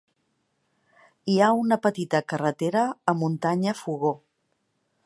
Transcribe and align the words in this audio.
Hi 1.33 1.35
ha 1.39 1.49
una 1.65 1.79
petita 1.83 2.23
carretera 2.35 2.87
a 3.13 3.17
Muntanya 3.21 3.79
Fogo. 3.85 4.17